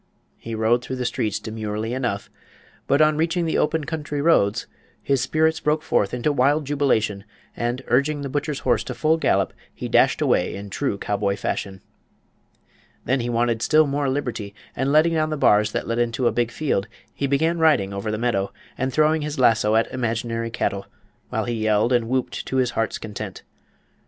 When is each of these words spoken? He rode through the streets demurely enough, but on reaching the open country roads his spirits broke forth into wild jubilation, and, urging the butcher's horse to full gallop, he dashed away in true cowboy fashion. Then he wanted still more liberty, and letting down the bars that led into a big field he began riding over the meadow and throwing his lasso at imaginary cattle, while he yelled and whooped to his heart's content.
He 0.39 0.55
rode 0.55 0.83
through 0.83 0.95
the 0.95 1.05
streets 1.05 1.37
demurely 1.37 1.93
enough, 1.93 2.31
but 2.87 3.01
on 3.03 3.17
reaching 3.17 3.45
the 3.45 3.59
open 3.59 3.83
country 3.83 4.19
roads 4.19 4.65
his 4.99 5.21
spirits 5.21 5.59
broke 5.59 5.83
forth 5.83 6.11
into 6.11 6.33
wild 6.33 6.65
jubilation, 6.65 7.23
and, 7.55 7.83
urging 7.85 8.21
the 8.23 8.27
butcher's 8.29 8.61
horse 8.61 8.83
to 8.85 8.95
full 8.95 9.17
gallop, 9.17 9.53
he 9.71 9.87
dashed 9.87 10.19
away 10.19 10.55
in 10.55 10.71
true 10.71 10.97
cowboy 10.97 11.35
fashion. 11.35 11.81
Then 13.05 13.19
he 13.19 13.29
wanted 13.29 13.61
still 13.61 13.85
more 13.85 14.09
liberty, 14.09 14.55
and 14.75 14.91
letting 14.91 15.13
down 15.13 15.29
the 15.29 15.37
bars 15.37 15.71
that 15.71 15.85
led 15.87 15.99
into 15.99 16.25
a 16.25 16.31
big 16.31 16.49
field 16.49 16.87
he 17.13 17.27
began 17.27 17.59
riding 17.59 17.93
over 17.93 18.09
the 18.09 18.17
meadow 18.17 18.51
and 18.79 18.91
throwing 18.91 19.21
his 19.21 19.37
lasso 19.37 19.75
at 19.75 19.85
imaginary 19.93 20.49
cattle, 20.49 20.87
while 21.29 21.45
he 21.45 21.53
yelled 21.53 21.93
and 21.93 22.09
whooped 22.09 22.47
to 22.47 22.57
his 22.57 22.71
heart's 22.71 22.97
content. 22.97 23.43